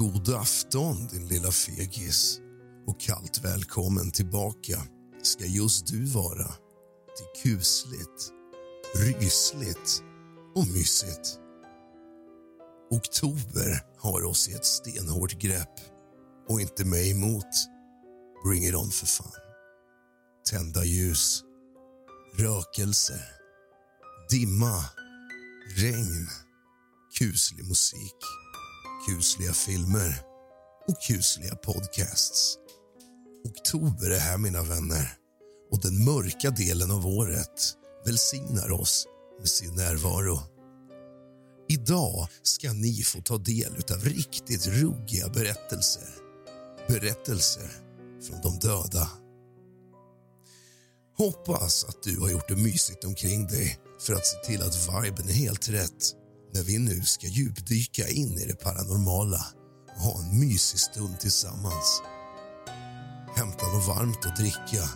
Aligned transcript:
God 0.00 0.28
afton, 0.28 1.06
din 1.06 1.26
lilla 1.28 1.50
fegis. 1.50 2.40
Och 2.86 3.00
kallt 3.00 3.44
välkommen 3.44 4.10
tillbaka 4.10 4.82
ska 5.22 5.44
just 5.44 5.86
du 5.86 6.04
vara 6.04 6.46
till 7.16 7.42
kusligt, 7.42 8.30
rysligt 8.94 10.02
och 10.54 10.66
mysigt. 10.66 11.38
Oktober 12.90 13.82
har 13.98 14.24
oss 14.24 14.48
i 14.48 14.52
ett 14.52 14.64
stenhårt 14.64 15.38
grepp 15.38 15.80
och 16.48 16.60
inte 16.60 16.84
mig 16.84 17.10
emot. 17.10 17.54
Bring 18.44 18.64
it 18.64 18.74
on 18.74 18.90
för 18.90 19.06
fan. 19.06 19.32
Tända 20.50 20.84
ljus, 20.84 21.42
rökelse, 22.38 23.20
dimma, 24.30 24.84
regn, 25.76 26.28
kuslig 27.18 27.68
musik 27.68 28.16
kusliga 29.06 29.52
filmer 29.52 30.22
och 30.88 31.02
kusliga 31.02 31.56
podcasts. 31.56 32.56
Oktober 33.44 34.10
är 34.10 34.18
här, 34.18 34.38
mina 34.38 34.62
vänner, 34.62 35.12
och 35.70 35.80
den 35.80 36.04
mörka 36.04 36.50
delen 36.50 36.90
av 36.90 37.06
året 37.06 37.74
välsignar 38.04 38.72
oss 38.72 39.06
med 39.38 39.48
sin 39.48 39.74
närvaro. 39.74 40.38
Idag 41.68 42.28
ska 42.42 42.72
ni 42.72 43.02
få 43.02 43.20
ta 43.20 43.38
del 43.38 43.74
av 43.92 44.04
riktigt 44.04 44.66
ruggiga 44.66 45.28
berättelser. 45.28 46.08
Berättelser 46.88 47.70
från 48.22 48.40
de 48.42 48.58
döda. 48.58 49.10
Hoppas 51.18 51.84
att 51.84 52.02
du 52.02 52.20
har 52.20 52.30
gjort 52.30 52.48
det 52.48 52.56
mysigt 52.56 53.04
omkring 53.04 53.46
dig 53.46 53.78
för 54.00 54.12
att 54.12 54.26
se 54.26 54.36
till 54.36 54.62
att 54.62 55.04
viben 55.04 55.28
är 55.28 55.32
helt 55.32 55.68
rätt 55.68 56.19
när 56.54 56.62
vi 56.62 56.78
nu 56.78 57.02
ska 57.02 57.26
djupdyka 57.26 58.08
in 58.08 58.38
i 58.38 58.46
det 58.46 58.54
paranormala 58.54 59.46
och 59.94 60.02
ha 60.02 60.20
en 60.22 60.40
mysig 60.40 60.80
stund 60.80 61.20
tillsammans. 61.20 62.02
Hämta 63.36 63.66
något 63.66 63.86
varmt 63.86 64.26
att 64.26 64.36
dricka, 64.36 64.88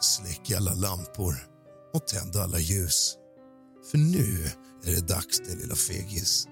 släck 0.00 0.50
alla 0.50 0.74
lampor 0.74 1.34
och 1.94 2.06
tänd 2.06 2.36
alla 2.36 2.58
ljus. 2.58 3.16
För 3.90 3.98
nu 3.98 4.50
är 4.84 4.94
det 4.94 5.08
dags, 5.08 5.38
din 5.38 5.58
lilla 5.58 5.76
fegis. 5.76 6.48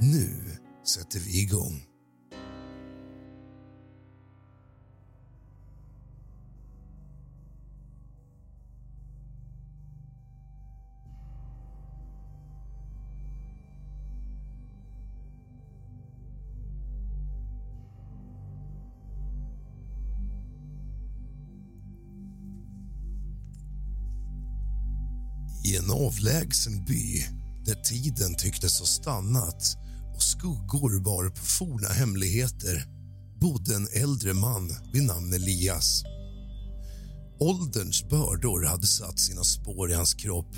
Nu 0.00 0.56
sätter 0.86 1.20
vi 1.20 1.40
igång. 1.40 1.93
I 25.64 25.76
en 25.76 25.90
avlägsen 25.90 26.84
by 26.84 27.26
där 27.64 27.74
tiden 27.74 28.34
tycktes 28.34 28.80
ha 28.80 28.86
stannat 28.86 29.76
och 30.14 30.22
skuggor 30.22 31.00
bar 31.00 31.28
på 31.28 31.44
forna 31.44 31.88
hemligheter 31.88 32.86
bodde 33.40 33.74
en 33.74 33.88
äldre 33.92 34.34
man 34.34 34.74
vid 34.92 35.04
namn 35.04 35.32
Elias. 35.32 36.02
Ålderns 37.40 38.08
bördor 38.08 38.64
hade 38.64 38.86
satt 38.86 39.18
sina 39.18 39.44
spår 39.44 39.90
i 39.90 39.94
hans 39.94 40.14
kropp 40.14 40.54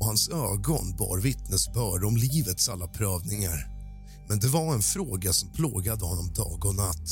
och 0.00 0.06
hans 0.06 0.28
ögon 0.28 0.96
bar 0.96 1.18
vittnesbörd 1.18 2.04
om 2.04 2.16
livets 2.16 2.68
alla 2.68 2.86
prövningar. 2.86 3.68
Men 4.28 4.40
det 4.40 4.48
var 4.48 4.74
en 4.74 4.82
fråga 4.82 5.32
som 5.32 5.52
plågade 5.52 6.04
honom 6.04 6.32
dag 6.32 6.64
och 6.64 6.74
natt. 6.74 7.08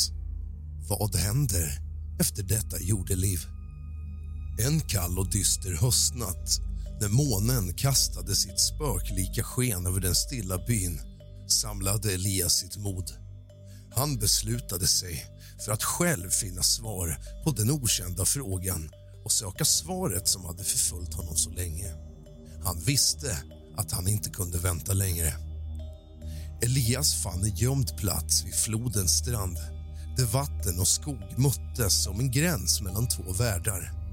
Vad 0.88 1.16
händer 1.16 1.78
efter 2.20 2.42
detta 2.42 2.80
jordeliv? 2.80 3.38
En 4.66 4.80
kall 4.80 5.18
och 5.18 5.30
dyster 5.30 5.72
höstnatt 5.72 6.60
när 7.00 7.08
månen 7.08 7.74
kastade 7.74 8.36
sitt 8.36 8.60
spöklika 8.60 9.42
sken 9.42 9.86
över 9.86 10.00
den 10.00 10.14
stilla 10.14 10.58
byn 10.58 11.00
samlade 11.48 12.14
Elias 12.14 12.58
sitt 12.58 12.76
mod. 12.76 13.12
Han 13.94 14.18
beslutade 14.18 14.86
sig 14.86 15.26
för 15.64 15.72
att 15.72 15.82
själv 15.82 16.30
finna 16.30 16.62
svar 16.62 17.18
på 17.44 17.50
den 17.50 17.70
okända 17.70 18.24
frågan 18.24 18.90
och 19.24 19.32
söka 19.32 19.64
svaret 19.64 20.28
som 20.28 20.44
hade 20.44 20.64
förföljt 20.64 21.14
honom 21.14 21.36
så 21.36 21.50
länge. 21.50 21.94
Han 22.64 22.80
visste 22.80 23.38
att 23.76 23.92
han 23.92 24.08
inte 24.08 24.30
kunde 24.30 24.58
vänta 24.58 24.92
längre. 24.92 25.32
Elias 26.62 27.22
fann 27.22 27.44
en 27.44 27.56
gömd 27.56 27.96
plats 27.96 28.44
vid 28.44 28.54
flodens 28.54 29.18
strand 29.18 29.58
där 30.16 30.24
vatten 30.24 30.80
och 30.80 30.88
skog 30.88 31.38
möttes 31.38 32.04
som 32.04 32.20
en 32.20 32.30
gräns 32.30 32.80
mellan 32.80 33.08
två 33.08 33.32
världar. 33.32 34.05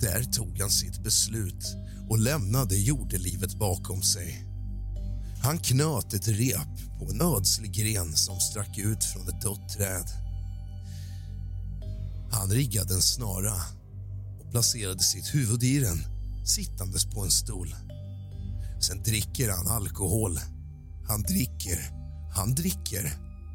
Där 0.00 0.22
tog 0.22 0.60
han 0.60 0.70
sitt 0.70 1.02
beslut 1.02 1.76
och 2.08 2.18
lämnade 2.18 2.76
jordelivet 2.76 3.58
bakom 3.58 4.02
sig. 4.02 4.46
Han 5.42 5.58
knöt 5.58 6.14
ett 6.14 6.28
rep 6.28 6.98
på 6.98 7.10
en 7.10 7.20
ödslig 7.20 7.72
gren 7.72 8.16
som 8.16 8.40
strack 8.40 8.78
ut 8.78 9.04
från 9.04 9.28
ett 9.28 9.40
dött 9.40 9.68
träd. 9.68 10.06
Han 12.32 12.50
riggade 12.50 12.94
en 12.94 13.02
snara 13.02 13.54
och 14.40 14.50
placerade 14.50 15.02
sitt 15.02 15.34
huvud 15.34 15.62
i 15.62 15.78
den 15.78 15.98
sittandes 16.46 17.04
på 17.04 17.20
en 17.24 17.30
stol. 17.30 17.74
Sen 18.80 19.02
dricker 19.02 19.50
han 19.50 19.68
alkohol. 19.68 20.38
Han 21.08 21.22
dricker, 21.22 21.90
han 22.34 22.54
dricker 22.54 23.12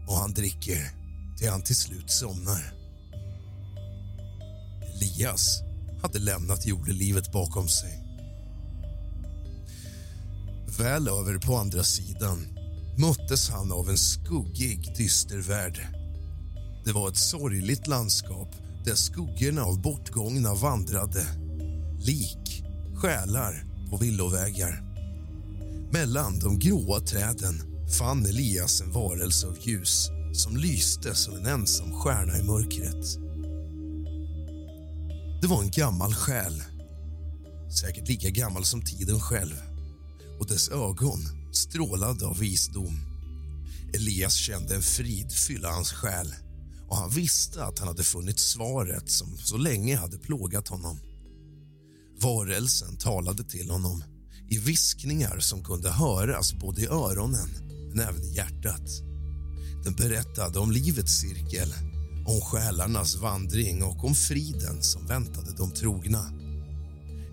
och 0.07 0.17
han 0.17 0.33
dricker 0.33 0.91
till 1.37 1.49
han 1.49 1.61
till 1.61 1.75
slut 1.75 2.11
somnar. 2.11 2.73
Elias 4.95 5.70
hade 6.01 6.19
lämnat 6.19 6.65
jordelivet 6.65 7.31
bakom 7.31 7.67
sig. 7.67 8.03
Väl 10.77 11.07
över 11.07 11.37
på 11.37 11.57
andra 11.57 11.83
sidan 11.83 12.47
möttes 12.97 13.49
han 13.49 13.71
av 13.71 13.89
en 13.89 13.97
skuggig, 13.97 14.93
dyster 14.97 15.37
värld. 15.37 15.87
Det 16.85 16.91
var 16.91 17.09
ett 17.09 17.17
sorgligt 17.17 17.87
landskap 17.87 18.55
där 18.85 18.95
skuggorna 18.95 19.63
av 19.63 19.81
bortgångna 19.81 20.53
vandrade. 20.53 21.25
Lik, 21.99 22.63
själar 22.95 23.65
på 23.89 23.97
villovägar. 23.97 24.83
Mellan 25.91 26.39
de 26.39 26.59
gråa 26.59 26.99
träden 26.99 27.87
fann 27.99 28.25
Elias 28.25 28.81
en 28.81 28.91
varelse 28.91 29.47
av 29.47 29.57
ljus 29.61 30.09
som 30.33 30.57
lyste 30.57 31.15
som 31.15 31.35
en 31.35 31.45
ensam 31.45 31.93
stjärna 31.93 32.37
i 32.37 32.43
mörkret. 32.43 33.20
Det 35.41 35.47
var 35.47 35.61
en 35.61 35.71
gammal 35.71 36.13
själ, 36.13 36.63
säkert 37.81 38.07
lika 38.07 38.29
gammal 38.29 38.65
som 38.65 38.81
tiden 38.81 39.19
själv 39.19 39.53
och 40.39 40.47
dess 40.47 40.69
ögon 40.69 41.19
strålade 41.51 42.25
av 42.25 42.37
visdom. 42.39 42.99
Elias 43.93 44.35
kände 44.35 44.75
en 44.75 44.81
frid 44.81 45.31
fylla 45.31 45.71
hans 45.71 45.91
själ 45.91 46.33
och 46.87 46.97
han 46.97 47.09
visste 47.09 47.63
att 47.65 47.79
han 47.79 47.87
hade 47.87 48.03
funnit 48.03 48.39
svaret 48.39 49.11
som 49.11 49.37
så 49.37 49.57
länge 49.57 49.95
hade 49.95 50.17
plågat 50.17 50.67
honom. 50.67 50.99
Varelsen 52.21 52.97
talade 52.97 53.43
till 53.43 53.69
honom 53.69 54.03
i 54.49 54.57
viskningar 54.57 55.39
som 55.39 55.63
kunde 55.63 55.89
höras 55.89 56.53
både 56.53 56.81
i 56.81 56.87
öronen 56.87 57.49
men 57.89 57.99
även 57.99 58.23
i 58.23 58.33
hjärtat. 58.35 58.89
Den 59.83 59.93
berättade 59.93 60.59
om 60.59 60.71
livets 60.71 61.19
cirkel, 61.19 61.73
om 62.25 62.41
själarnas 62.41 63.15
vandring 63.15 63.83
och 63.83 64.05
om 64.05 64.15
friden 64.15 64.83
som 64.83 65.07
väntade 65.07 65.51
de 65.57 65.71
trogna. 65.71 66.31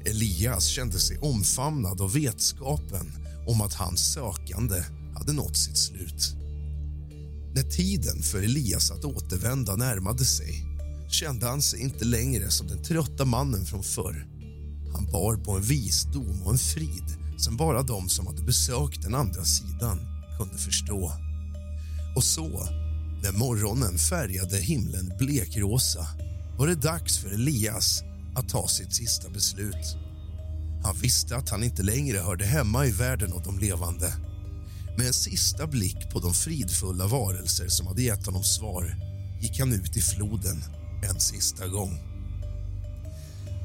Elias 0.05 0.65
kände 0.65 0.99
sig 0.99 1.19
omfamnad 1.19 2.01
av 2.01 2.13
vetskapen 2.13 3.13
om 3.47 3.61
att 3.61 3.75
hans 3.75 4.13
sökande 4.13 4.83
hade 5.15 5.33
nått 5.33 5.57
sitt 5.57 5.79
slut. 5.79 6.35
När 7.55 7.63
tiden 7.63 8.23
för 8.23 8.39
Elias 8.39 8.91
att 8.91 9.05
återvända 9.05 9.77
närmade 9.77 10.25
sig 10.25 10.65
kände 11.11 11.47
han 11.47 11.63
sig 11.63 11.81
inte 11.81 12.05
längre 12.05 12.51
som 12.51 12.67
den 12.67 12.83
trötta 12.83 13.25
mannen 13.25 13.65
från 13.65 13.83
förr. 13.83 14.27
Han 14.93 15.07
bar 15.13 15.37
på 15.37 15.53
en 15.53 15.63
visdom 15.63 16.43
och 16.43 16.53
en 16.53 16.59
frid 16.59 17.17
som 17.37 17.57
bara 17.57 17.83
de 17.83 18.09
som 18.09 18.27
hade 18.27 18.43
besökt 18.43 19.03
den 19.03 19.15
andra 19.15 19.45
sidan 19.45 20.01
kunde 20.39 20.59
förstå. 20.59 21.13
Och 22.17 22.25
så, 22.25 22.69
när 23.23 23.33
morgonen 23.33 23.99
färgade 23.99 24.57
himlen 24.57 25.13
blekrosa 25.19 26.07
var 26.59 26.67
det 26.67 26.75
dags 26.75 27.19
för 27.19 27.31
Elias 27.31 28.03
att 28.35 28.49
ta 28.49 28.69
sitt 28.69 28.95
sista 28.95 29.31
beslut. 29.31 29.97
Han 30.85 30.97
visste 30.97 31.37
att 31.37 31.49
han 31.51 31.63
inte 31.63 31.83
längre 31.83 32.19
hörde 32.19 32.45
hemma 32.45 32.87
i 32.87 32.91
världen 32.91 33.33
av 33.33 33.43
de 33.43 33.59
levande. 33.59 34.13
Med 34.97 35.07
en 35.07 35.13
sista 35.13 35.67
blick 35.67 36.11
på 36.13 36.21
de 36.21 36.35
fridfulla 36.35 37.07
varelser 37.07 37.69
som 37.69 37.87
hade 37.87 38.03
gett 38.03 38.27
honom 38.27 38.43
svar 38.43 38.97
gick 39.41 39.61
han 39.61 39.73
ut 39.73 39.97
i 39.97 40.01
floden 40.01 40.65
en 41.11 41.21
sista 41.21 41.67
gång. 41.67 41.99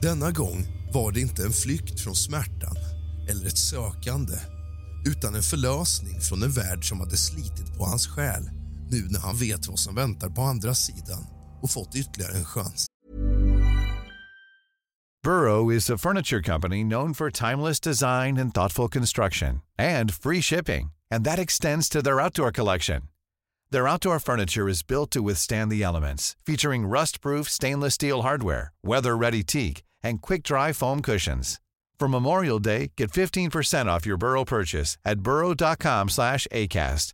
Denna 0.01 0.31
gång 0.31 0.65
var 0.93 1.11
det 1.11 1.19
inte 1.19 1.43
en 1.43 1.53
flykt 1.53 1.99
från 1.99 2.15
smärtan 2.15 2.77
eller 3.29 3.47
ett 3.47 3.57
sökande 3.57 4.37
utan 5.05 5.35
en 5.35 5.43
förlösning 5.43 6.21
från 6.21 6.43
en 6.43 6.51
värld 6.51 6.89
som 6.89 6.99
hade 6.99 7.17
slitit 7.17 7.77
på 7.77 7.85
hans 7.85 8.07
själ 8.07 8.49
nu 8.91 9.07
när 9.09 9.19
han 9.19 9.35
vet 9.35 9.67
vad 9.67 9.79
som 9.79 9.95
väntar 9.95 10.29
på 10.29 10.41
andra 10.41 10.73
sidan 10.75 11.25
och 11.61 11.71
fått 11.71 11.95
ytterligare 11.95 12.37
en 12.37 12.45
chans. 12.45 12.87
Burrow 15.23 15.71
is 15.71 15.89
a 15.89 15.97
furniture 15.97 16.41
company 16.41 16.83
known 16.83 17.13
for 17.13 17.29
timeless 17.31 17.79
design 17.79 18.35
and 18.37 18.53
thoughtful 18.53 18.89
construction 18.89 19.61
and 19.77 20.13
free 20.13 20.41
shipping, 20.41 20.91
and 21.09 21.23
that 21.23 21.39
extends 21.39 21.87
to 21.89 22.01
their 22.01 22.19
outdoor 22.19 22.51
collection. 22.51 23.03
Their 23.71 23.87
outdoor 23.87 24.19
furniture 24.19 24.67
is 24.67 24.83
built 24.83 25.11
to 25.11 25.23
withstand 25.23 25.71
the 25.71 25.81
elements, 25.81 26.35
featuring 26.45 26.85
rust-proof 26.85 27.49
stainless 27.49 27.93
steel 27.93 28.23
hardware, 28.23 28.73
weather-ready 28.83 29.43
teak, 29.43 29.81
and 30.03 30.21
quick-dry 30.21 30.73
foam 30.73 31.01
cushions. 31.01 31.61
For 31.97 32.09
Memorial 32.09 32.59
Day, 32.59 32.91
get 32.97 33.11
15% 33.11 33.85
off 33.85 34.05
your 34.05 34.17
Burrow 34.17 34.43
purchase 34.43 34.97
at 35.05 35.19
burrow.com 35.19 36.09
slash 36.09 36.47
ACAST 36.51 37.13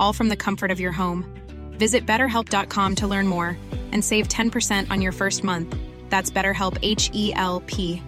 all 0.00 0.12
from 0.12 0.28
the 0.28 0.36
comfort 0.36 0.70
of 0.70 0.80
your 0.80 0.92
home. 0.92 1.24
Visit 1.72 2.06
betterhelp.com 2.06 2.96
to 2.96 3.06
learn 3.06 3.28
more 3.28 3.56
and 3.92 4.04
save 4.04 4.28
10% 4.28 4.90
on 4.90 5.00
your 5.00 5.12
first 5.12 5.44
month. 5.44 5.76
That's 6.08 6.30
BetterHelp 6.30 6.78
H 6.82 7.10
E 7.14 7.32
L 7.34 7.62
P. 7.66 8.02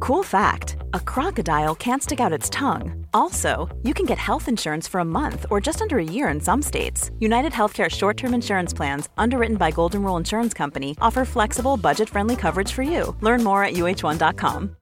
Cool 0.00 0.22
fact 0.22 0.76
a 0.94 1.00
crocodile 1.00 1.74
can't 1.74 2.02
stick 2.02 2.20
out 2.20 2.32
its 2.32 2.50
tongue. 2.50 3.06
Also, 3.12 3.68
you 3.82 3.94
can 3.94 4.06
get 4.06 4.18
health 4.18 4.48
insurance 4.48 4.86
for 4.88 5.00
a 5.00 5.04
month 5.04 5.46
or 5.50 5.60
just 5.60 5.82
under 5.82 5.98
a 5.98 6.04
year 6.04 6.28
in 6.28 6.40
some 6.40 6.62
states. 6.62 7.10
United 7.18 7.52
Healthcare 7.52 7.90
short 7.90 8.16
term 8.16 8.34
insurance 8.34 8.74
plans, 8.74 9.08
underwritten 9.16 9.56
by 9.56 9.70
Golden 9.70 10.02
Rule 10.02 10.16
Insurance 10.16 10.54
Company, 10.54 10.96
offer 11.00 11.24
flexible, 11.24 11.76
budget 11.76 12.08
friendly 12.08 12.36
coverage 12.36 12.72
for 12.72 12.82
you. 12.82 13.16
Learn 13.20 13.42
more 13.42 13.64
at 13.64 13.74
uh1.com. 13.74 14.76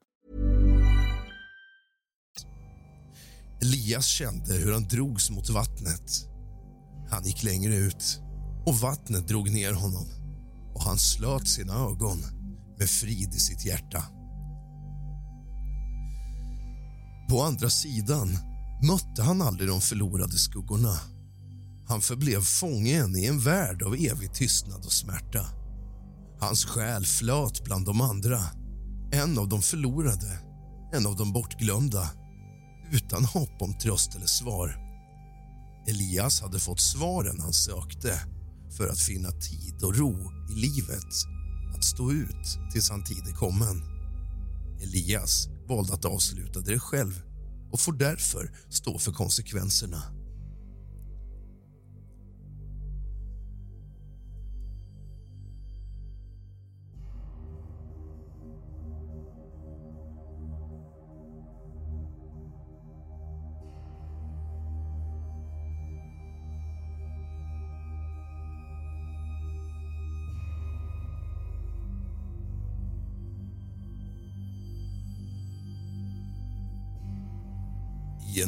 Elias 3.62 4.18
kände 4.18 4.54
hur 4.54 4.72
han 4.72 4.86
drogs 4.88 5.30
mot 5.30 5.48
vattnet. 5.48 6.33
Han 7.14 7.25
gick 7.25 7.42
längre 7.42 7.75
ut 7.75 8.21
och 8.66 8.75
vattnet 8.75 9.28
drog 9.28 9.50
ner 9.50 9.73
honom 9.73 10.06
och 10.75 10.83
han 10.83 10.99
slöt 10.99 11.49
sina 11.49 11.75
ögon 11.75 12.18
med 12.78 12.88
frid 12.88 13.35
i 13.35 13.38
sitt 13.38 13.64
hjärta. 13.66 14.04
På 17.28 17.42
andra 17.42 17.71
sidan 17.71 18.28
mötte 18.83 19.23
han 19.23 19.42
aldrig 19.42 19.68
de 19.68 19.80
förlorade 19.80 20.38
skuggorna. 20.38 20.99
Han 21.88 22.00
förblev 22.00 22.40
fången 22.40 23.16
i 23.16 23.26
en 23.26 23.40
värld 23.40 23.83
av 23.83 23.94
evig 23.94 24.35
tystnad 24.35 24.85
och 24.85 24.92
smärta. 24.92 25.47
Hans 26.40 26.64
själ 26.64 27.06
flöt 27.06 27.64
bland 27.64 27.87
de 27.87 28.00
andra. 28.00 28.40
En 29.12 29.38
av 29.38 29.49
de 29.49 29.62
förlorade, 29.62 30.38
en 30.92 31.06
av 31.06 31.16
de 31.16 31.33
bortglömda 31.33 32.11
utan 32.92 33.25
hopp 33.25 33.62
om 33.62 33.75
tröst 33.78 34.14
eller 34.14 34.26
svar. 34.26 34.83
Elias 35.86 36.40
hade 36.40 36.58
fått 36.58 36.80
svaren 36.80 37.40
han 37.40 37.52
sökte 37.52 38.20
för 38.76 38.88
att 38.88 39.00
finna 39.00 39.30
tid 39.30 39.82
och 39.82 39.96
ro 39.96 40.32
i 40.50 40.60
livet 40.60 41.12
att 41.76 41.84
stå 41.84 42.12
ut 42.12 42.72
tills 42.72 42.90
han 42.90 43.04
tid 43.04 43.26
är 43.28 43.32
kommen. 43.34 43.82
Elias 44.82 45.48
valde 45.68 45.94
att 45.94 46.04
avsluta 46.04 46.60
det 46.60 46.78
själv 46.78 47.22
och 47.72 47.80
får 47.80 47.92
därför 47.92 48.56
stå 48.70 48.98
för 48.98 49.12
konsekvenserna. 49.12 50.02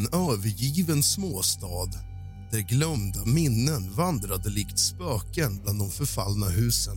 En 0.06 0.30
övergiven 0.30 1.02
småstad 1.02 1.90
där 2.50 2.58
glömda 2.60 3.24
minnen 3.24 3.94
vandrade 3.94 4.50
likt 4.50 4.78
spöken 4.78 5.62
bland 5.62 5.78
de 5.78 5.90
förfallna 5.90 6.48
husen 6.48 6.96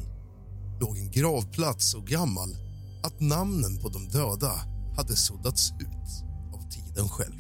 låg 0.80 0.98
en 0.98 1.12
gravplats 1.12 1.92
så 1.92 2.02
gammal 2.02 2.50
att 3.04 3.20
namnen 3.20 3.78
på 3.78 3.90
de 3.90 4.08
döda 4.08 4.52
hade 4.98 5.16
suddats 5.16 5.72
ut 5.80 6.26
av 6.54 6.70
tiden 6.70 7.10
själv. 7.10 7.40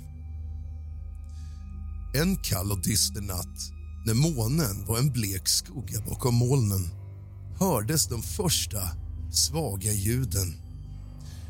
En 2.16 2.36
kall 2.36 2.72
och 2.72 2.84
dyster 2.84 3.22
natt, 3.22 3.72
när 4.06 4.14
månen 4.14 4.86
var 4.86 4.98
en 4.98 5.12
blek 5.12 5.48
skugga 5.48 6.02
bakom 6.10 6.36
molnen 6.36 6.90
hördes 7.60 8.08
de 8.08 8.22
första 8.22 8.82
svaga 9.32 9.92
ljuden 9.92 10.54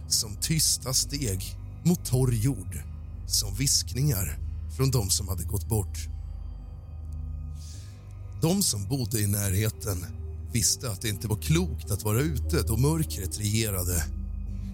som 0.08 0.36
tysta 0.42 0.94
steg 0.94 1.56
mot 1.86 2.06
torr 2.06 2.32
jord, 2.34 2.84
som 3.32 3.56
viskningar 3.56 4.40
från 4.78 4.92
de 4.92 5.10
som 5.10 5.28
hade 5.28 5.44
gått 5.44 5.68
bort. 5.68 5.98
De 8.42 8.64
som 8.64 8.88
bodde 8.88 9.20
i 9.20 9.28
närheten 9.28 10.06
visste 10.54 10.92
att 10.92 11.02
det 11.02 11.10
inte 11.10 11.28
var 11.28 11.42
klokt 11.42 11.92
att 11.92 12.04
vara 12.04 12.22
ute 12.22 12.62
då 12.62 12.78
mörkret 12.78 13.40
regerade. 13.40 14.04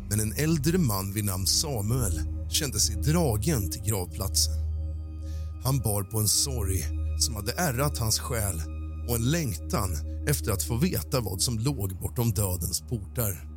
Men 0.09 0.19
en 0.19 0.33
äldre 0.33 0.77
man 0.77 1.13
vid 1.13 1.25
namn 1.25 1.47
Samuel 1.47 2.21
kände 2.49 2.79
sig 2.79 2.95
dragen 2.95 3.71
till 3.71 3.81
gravplatsen. 3.81 4.53
Han 5.63 5.79
bar 5.79 6.03
på 6.03 6.19
en 6.19 6.27
sorg 6.27 6.85
som 7.19 7.35
hade 7.35 7.51
ärrat 7.51 7.97
hans 7.97 8.19
själ 8.19 8.61
och 9.09 9.15
en 9.15 9.31
längtan 9.31 9.91
efter 10.27 10.51
att 10.51 10.63
få 10.63 10.75
veta 10.77 11.19
vad 11.19 11.41
som 11.41 11.59
låg 11.59 11.99
bortom 12.01 12.31
dödens 12.31 12.81
portar. 12.81 13.54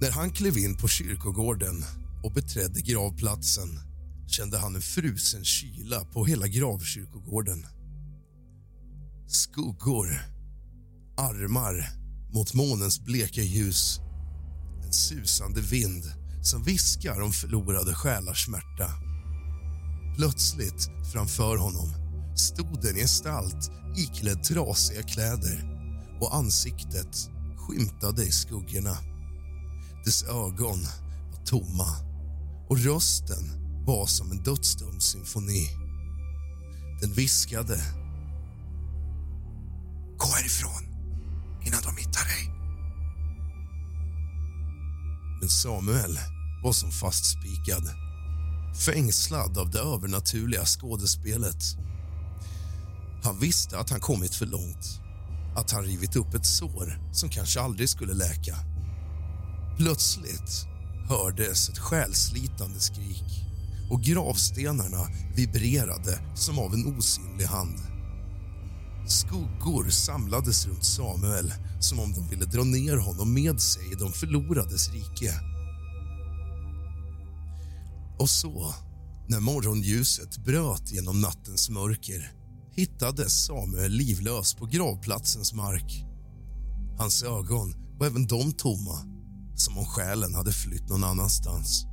När 0.00 0.10
han 0.10 0.30
klev 0.30 0.58
in 0.58 0.76
på 0.76 0.88
kyrkogården 0.88 1.84
och 2.22 2.32
beträdde 2.32 2.80
gravplatsen 2.80 3.80
kände 4.26 4.58
han 4.58 4.74
en 4.74 4.82
frusen 4.82 5.44
kyla 5.44 6.04
på 6.04 6.24
hela 6.24 6.46
gravkyrkogården. 6.46 7.66
Skuggor, 9.28 10.08
armar 11.16 11.90
mot 12.32 12.54
månens 12.54 13.00
bleka 13.00 13.42
ljus. 13.42 14.00
En 14.86 14.92
susande 14.92 15.60
vind 15.60 16.04
som 16.42 16.62
viskar 16.62 17.20
om 17.20 17.32
förlorade 17.32 17.94
själars 17.94 18.44
smärta. 18.44 18.90
Plötsligt 20.16 20.88
framför 21.12 21.56
honom 21.56 21.90
stod 22.36 22.84
en 22.86 22.96
gestalt 22.96 23.70
iklädd 23.96 24.42
trasiga 24.42 25.02
kläder 25.02 25.64
och 26.20 26.34
ansiktet 26.34 27.30
skymtade 27.56 28.24
i 28.24 28.30
skuggorna. 28.30 29.15
Dess 30.06 30.22
ögon 30.22 30.86
var 31.32 31.44
tomma 31.44 31.96
och 32.68 32.78
rösten 32.78 33.44
var 33.86 34.06
som 34.06 34.30
en 34.30 34.42
dödsdömd 34.42 35.02
symfoni. 35.02 35.68
Den 37.00 37.12
viskade. 37.12 37.80
Gå 40.18 40.26
härifrån 40.26 40.82
innan 41.66 41.82
de 41.82 41.96
hittar 41.96 42.24
dig. 42.24 42.52
Men 45.40 45.48
Samuel 45.48 46.18
var 46.64 46.72
som 46.72 46.90
fastspikad 46.90 47.88
fängslad 48.84 49.58
av 49.58 49.70
det 49.70 49.80
övernaturliga 49.80 50.64
skådespelet. 50.64 51.64
Han 53.24 53.38
visste 53.38 53.78
att 53.78 53.90
han 53.90 54.00
kommit 54.00 54.34
för 54.34 54.46
långt, 54.46 55.00
att 55.56 55.70
han 55.70 55.84
rivit 55.84 56.16
upp 56.16 56.34
ett 56.34 56.46
sår 56.46 57.00
som 57.12 57.28
kanske 57.28 57.60
aldrig 57.60 57.88
skulle 57.88 58.14
läka. 58.14 58.75
Plötsligt 59.76 60.66
hördes 61.08 61.68
ett 61.68 61.78
själslitande 61.78 62.80
skrik 62.80 63.44
och 63.90 64.02
gravstenarna 64.02 65.08
vibrerade 65.34 66.18
som 66.34 66.58
av 66.58 66.74
en 66.74 66.96
osynlig 66.96 67.44
hand. 67.44 67.78
Skuggor 69.08 69.90
samlades 69.90 70.66
runt 70.66 70.84
Samuel 70.84 71.52
som 71.80 72.00
om 72.00 72.12
de 72.12 72.28
ville 72.28 72.44
dra 72.44 72.64
ner 72.64 72.96
honom 72.96 73.34
med 73.34 73.60
sig 73.60 73.92
i 73.92 73.94
de 73.94 74.12
förlorades 74.12 74.92
rike. 74.92 75.32
Och 78.18 78.30
så, 78.30 78.74
när 79.28 79.40
morgonljuset 79.40 80.38
bröt 80.38 80.92
genom 80.92 81.20
nattens 81.20 81.70
mörker 81.70 82.32
hittades 82.72 83.44
Samuel 83.44 83.92
livlös 83.92 84.54
på 84.54 84.66
gravplatsens 84.66 85.52
mark. 85.52 86.04
Hans 86.98 87.22
ögon 87.22 87.74
var 87.98 88.06
även 88.06 88.26
de 88.26 88.52
tomma, 88.52 89.15
som 89.56 89.78
om 89.78 89.84
själen 89.84 90.34
hade 90.34 90.52
flytt 90.52 90.88
någon 90.88 91.04
annanstans. 91.04 91.86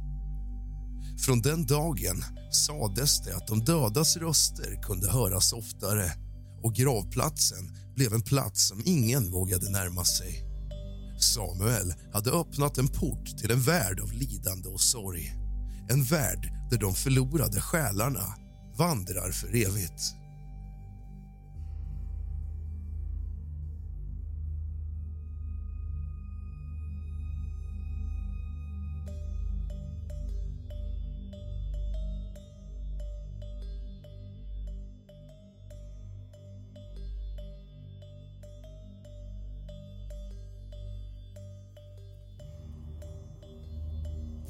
Från 1.25 1.41
den 1.41 1.65
dagen 1.65 2.25
sades 2.51 3.21
det 3.21 3.35
att 3.35 3.47
de 3.47 3.65
dödas 3.65 4.17
röster 4.17 4.81
kunde 4.81 5.11
höras 5.11 5.53
oftare 5.53 6.11
och 6.63 6.75
gravplatsen 6.75 7.77
blev 7.95 8.13
en 8.13 8.21
plats 8.21 8.67
som 8.67 8.81
ingen 8.85 9.31
vågade 9.31 9.69
närma 9.69 10.05
sig. 10.05 10.43
Samuel 11.19 11.93
hade 12.13 12.31
öppnat 12.31 12.77
en 12.77 12.87
port 12.87 13.37
till 13.37 13.51
en 13.51 13.61
värld 13.61 13.99
av 13.99 14.11
lidande 14.11 14.69
och 14.69 14.81
sorg. 14.81 15.33
En 15.89 16.03
värld 16.03 16.53
där 16.69 16.77
de 16.77 16.93
förlorade 16.93 17.61
själarna 17.61 18.35
vandrar 18.77 19.31
för 19.31 19.47
evigt. 19.47 20.22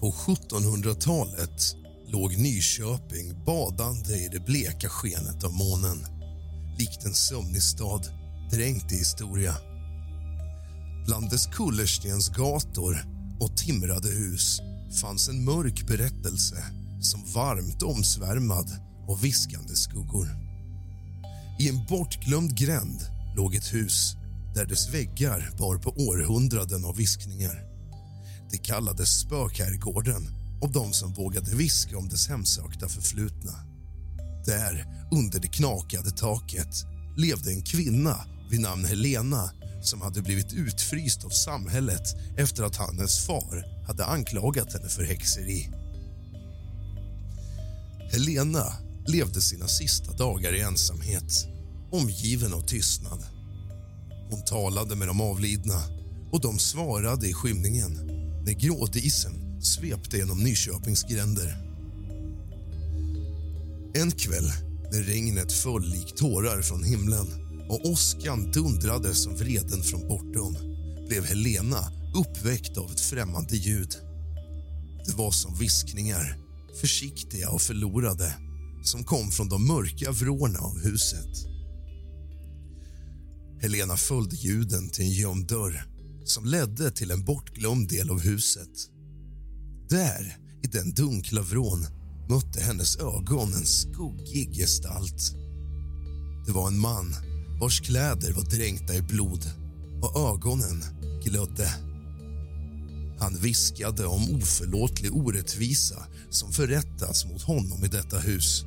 På 0.04 0.12
1700-talet 0.12 1.76
låg 2.08 2.38
Nyköping 2.38 3.46
badande 3.46 4.14
i 4.14 4.28
det 4.32 4.46
bleka 4.46 4.90
skenet 4.90 5.44
av 5.44 5.54
månen 5.54 6.06
likt 6.80 7.06
en 7.06 7.14
sömnig 7.14 7.64
stad 7.64 8.08
dränkt 8.52 8.92
i 8.92 8.96
historia. 8.96 9.56
Bland 11.06 11.30
dess 11.30 11.46
kullerstensgator 11.46 13.06
och 13.40 13.58
timrade 13.58 14.08
hus 14.08 14.60
fanns 15.02 15.30
en 15.30 15.46
mörk 15.46 15.88
berättelse 15.88 16.64
som 17.02 17.24
varmt 17.34 17.84
omsvärmad 17.84 18.72
av 19.10 19.22
viskande 19.22 19.76
skuggor. 19.76 20.28
I 21.60 21.70
en 21.70 21.86
bortglömd 21.86 22.58
gränd 22.58 23.02
låg 23.36 23.56
ett 23.56 23.74
hus 23.74 24.14
där 24.56 24.66
dess 24.66 24.94
väggar 24.94 25.50
bar 25.58 25.78
på 25.78 25.90
århundraden 25.90 26.86
av 26.86 26.96
viskningar. 26.96 27.73
Det 28.54 28.60
kallades 28.60 29.20
spökherrgården 29.20 30.28
av 30.62 30.72
de 30.72 30.94
som 30.94 31.14
vågade 31.14 31.56
viska 31.56 31.98
om 31.98 32.10
dess 32.10 32.30
hemsökta 32.30 32.90
förflutna. 32.90 33.52
Där, 34.46 34.86
under 35.12 35.40
det 35.40 35.48
knakade 35.48 36.12
taket, 36.12 36.86
levde 37.18 37.52
en 37.52 37.62
kvinna 37.62 38.26
vid 38.52 38.62
namn 38.62 38.86
Helena 38.86 39.52
som 39.82 40.02
hade 40.02 40.22
blivit 40.22 40.54
utfryst 40.54 41.26
av 41.26 41.30
samhället 41.30 42.16
efter 42.38 42.64
att 42.64 42.76
hennes 42.76 43.26
far 43.26 43.86
hade 43.88 44.06
anklagat 44.06 44.74
henne 44.74 44.90
för 44.90 45.04
häxeri. 45.04 45.70
Helena 48.12 48.74
levde 49.08 49.42
sina 49.42 49.68
sista 49.68 50.12
dagar 50.12 50.54
i 50.56 50.62
ensamhet, 50.62 51.48
omgiven 51.92 52.54
av 52.54 52.62
tystnad. 52.62 53.24
Hon 54.30 54.46
talade 54.46 54.96
med 54.96 55.08
de 55.08 55.22
avlidna 55.22 55.82
och 56.32 56.42
de 56.42 56.60
svarade 56.60 57.28
i 57.28 57.34
skymningen 57.34 58.13
när 58.46 58.54
grådisen 58.54 59.62
svepte 59.62 60.18
genom 60.18 60.44
Nyköpings 60.44 61.04
gränder. 61.04 61.58
En 63.94 64.12
kväll 64.12 64.52
när 64.92 65.04
regnet 65.04 65.54
föll 65.54 65.90
lik 65.90 66.16
tårar 66.16 66.62
från 66.62 66.84
himlen 66.84 67.28
och 67.70 67.86
åskan 67.86 68.52
dundrade 68.52 69.14
som 69.14 69.36
vreden 69.36 69.84
från 69.84 70.08
bortom 70.08 70.58
blev 71.08 71.26
Helena 71.26 71.92
uppväckt 72.16 72.78
av 72.78 72.92
ett 72.92 73.00
främmande 73.00 73.56
ljud. 73.56 73.96
Det 75.06 75.14
var 75.14 75.32
som 75.32 75.58
viskningar, 75.58 76.38
försiktiga 76.82 77.50
och 77.50 77.62
förlorade 77.62 78.36
som 78.84 79.04
kom 79.04 79.32
från 79.32 79.50
de 79.50 79.68
mörka 79.68 80.12
vrårna 80.12 80.60
av 80.60 80.80
huset. 80.84 81.48
Helena 83.62 83.98
följde 83.98 84.36
ljuden 84.36 84.90
till 84.90 85.06
en 85.06 85.12
gömd 85.12 85.48
dörr 85.48 85.93
som 86.26 86.46
ledde 86.46 86.92
till 86.92 87.12
en 87.12 87.26
bortglömd 87.26 87.90
del 87.90 88.10
av 88.10 88.22
huset. 88.22 88.90
Där, 89.90 90.38
i 90.64 90.68
den 90.68 90.94
dunkla 90.94 91.42
vrån, 91.42 91.86
mötte 92.30 92.62
hennes 92.62 92.98
ögon 92.98 93.54
en 93.54 93.66
skuggig 93.66 94.54
gestalt. 94.56 95.34
Det 96.46 96.52
var 96.52 96.68
en 96.68 96.80
man 96.80 97.16
vars 97.62 97.82
kläder 97.82 98.34
var 98.34 98.44
dränkta 98.44 98.96
i 98.96 99.02
blod 99.02 99.52
och 100.02 100.34
ögonen 100.34 100.84
glödde. 101.24 101.74
Han 103.20 103.38
viskade 103.38 104.06
om 104.06 104.36
oförlåtlig 104.36 105.16
orättvisa 105.16 106.06
som 106.30 106.52
förrättats 106.52 107.26
mot 107.26 107.42
honom 107.42 107.86
i 107.86 107.88
detta 107.88 108.20
hus. 108.20 108.66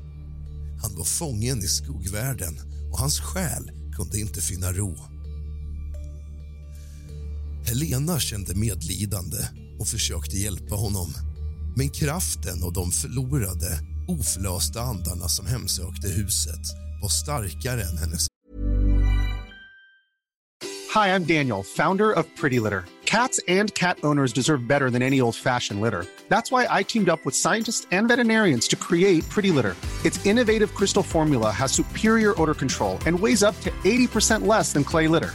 Han 0.82 0.96
var 0.96 1.04
fången 1.04 1.58
i 1.58 1.68
skuggvärlden 1.68 2.58
och 2.92 2.98
hans 2.98 3.20
själ 3.20 3.70
kunde 3.96 4.20
inte 4.20 4.40
finna 4.40 4.72
ro. 4.72 5.15
Helena 7.66 8.20
kände 8.20 8.54
medlidande 8.54 9.36
och 9.78 9.88
försökte 9.88 10.36
hjälpa 10.36 10.74
honom. 10.74 11.14
Men 11.76 11.90
kraften 11.90 12.62
och 12.62 12.72
de 12.72 12.90
förlorade, 12.90 13.80
oförlösta 14.08 14.80
andarna 14.80 15.28
som 15.28 15.46
hemsökte 15.46 16.08
huset 16.08 16.60
var 17.02 17.08
starkare 17.08 17.82
än 17.82 17.98
hennes 17.98 18.26
Hej, 20.94 21.10
jag 21.10 21.22
Daniel, 21.22 21.62
founder 21.62 22.12
of 22.18 22.26
Pretty 22.40 22.60
Litter. 22.60 22.84
Cats 23.04 23.40
and 23.48 23.74
cat 23.74 23.98
owners 24.02 24.32
deserve 24.32 24.66
better 24.66 24.90
than 24.90 25.02
any 25.02 25.20
old-fashioned 25.20 25.80
litter. 25.80 26.04
That's 26.28 26.50
why 26.50 26.80
I 26.80 26.84
teamed 26.84 27.08
up 27.08 27.20
with 27.24 27.34
scientists 27.34 27.86
and 27.90 28.08
veterinarians 28.08 28.68
to 28.68 28.76
create 28.76 29.28
Pretty 29.34 29.50
Litter. 29.56 29.76
Its 30.04 30.26
innovative 30.26 30.74
crystal 30.74 31.02
formula 31.02 31.50
has 31.50 31.72
superior 31.72 32.40
odor 32.42 32.54
control 32.54 32.98
and 33.06 33.20
weighs 33.20 33.42
up 33.42 33.60
to 33.60 33.70
80% 33.84 34.46
less 34.46 34.72
than 34.72 34.84
clay 34.84 35.08
litter. 35.08 35.34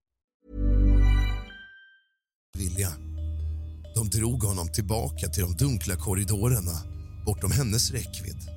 Vilja. 2.53 2.89
De 3.95 4.09
drog 4.09 4.43
honom 4.43 4.67
tillbaka 4.67 5.27
till 5.27 5.43
de 5.43 5.53
dunkla 5.53 5.95
korridorerna 5.95 6.81
bortom 7.25 7.51
hennes 7.51 7.91
räckvidd. 7.91 8.49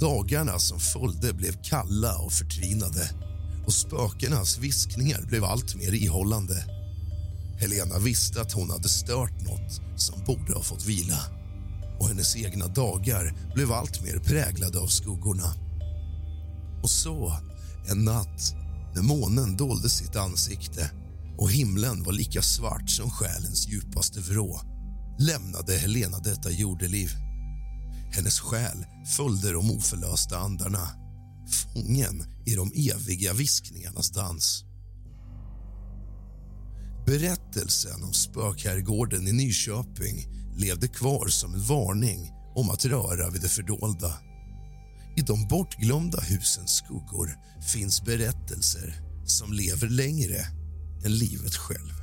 Dagarna 0.00 0.58
som 0.58 0.80
följde 0.80 1.32
blev 1.32 1.62
kalla 1.62 2.18
och 2.18 2.32
förtvinade 2.32 3.10
och 3.66 3.72
spökenas 3.72 4.58
viskningar 4.58 5.22
blev 5.28 5.44
allt 5.44 5.74
mer 5.74 5.92
ihållande. 5.92 6.64
Helena 7.60 7.98
visste 7.98 8.40
att 8.40 8.52
hon 8.52 8.70
hade 8.70 8.88
stört 8.88 9.40
något 9.40 9.80
som 9.96 10.24
borde 10.24 10.52
ha 10.52 10.62
fått 10.62 10.86
vila 10.86 11.18
och 12.00 12.08
hennes 12.08 12.36
egna 12.36 12.66
dagar 12.66 13.34
blev 13.54 13.72
allt 13.72 14.02
mer 14.02 14.18
präglade 14.18 14.78
av 14.78 14.86
skuggorna. 14.86 15.54
Och 16.82 16.90
så, 16.90 17.36
en 17.88 18.04
natt, 18.04 18.54
när 18.94 19.02
månen 19.02 19.56
dolde 19.56 19.88
sitt 19.88 20.16
ansikte 20.16 20.90
och 21.40 21.50
himlen 21.50 22.02
var 22.02 22.12
lika 22.12 22.42
svart 22.42 22.90
som 22.90 23.10
själens 23.10 23.68
djupaste 23.68 24.20
vrå 24.20 24.60
lämnade 25.18 25.76
Helena 25.76 26.18
detta 26.18 26.50
jordeliv. 26.50 27.10
Hennes 28.12 28.40
själ 28.40 28.86
följde 29.16 29.52
de 29.52 29.70
oförlösta 29.70 30.38
andarna 30.38 30.88
fången 31.50 32.24
i 32.46 32.54
de 32.54 32.72
eviga 32.74 33.32
viskningarnas 33.32 34.10
dans. 34.10 34.64
Berättelsen 37.06 38.02
om 38.04 38.12
spökherrgården 38.12 39.28
i 39.28 39.32
Nyköping 39.32 40.26
levde 40.56 40.88
kvar 40.88 41.26
som 41.26 41.54
en 41.54 41.62
varning 41.62 42.30
om 42.54 42.70
att 42.70 42.84
röra 42.84 43.30
vid 43.30 43.42
det 43.42 43.48
fördolda. 43.48 44.18
I 45.16 45.20
de 45.20 45.48
bortglömda 45.48 46.20
husens 46.20 46.70
skuggor 46.70 47.30
finns 47.72 48.04
berättelser 48.04 49.00
som 49.26 49.52
lever 49.52 49.88
längre 49.88 50.59
än 51.04 51.18
livet 51.18 51.56
själv. 51.56 51.99